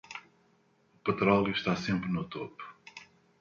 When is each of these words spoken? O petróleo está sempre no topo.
O 0.95 0.99
petróleo 1.05 1.51
está 1.55 1.73
sempre 1.75 2.09
no 2.11 2.23
topo. 2.35 2.63